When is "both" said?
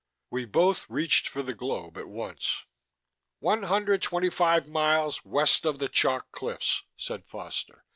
0.45-0.89